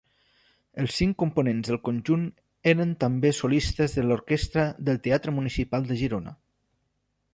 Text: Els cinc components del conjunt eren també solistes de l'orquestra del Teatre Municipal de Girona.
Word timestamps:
Els 0.83 0.95
cinc 1.01 1.17
components 1.23 1.69
del 1.71 1.77
conjunt 1.89 2.23
eren 2.73 2.95
també 3.03 3.33
solistes 3.41 3.95
de 3.99 4.07
l'orquestra 4.07 4.65
del 4.89 4.99
Teatre 5.09 5.35
Municipal 5.37 5.87
de 5.93 5.99
Girona. 6.05 6.35